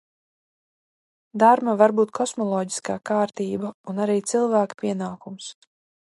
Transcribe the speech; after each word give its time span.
Darma 1.41 1.75
var 1.81 1.91
būt 1.99 2.13
kosmoloģiskā 2.19 2.95
kārtība 3.09 3.71
un 3.93 4.01
arī 4.07 4.15
cilvēka 4.31 4.79
pienākums. 4.85 5.51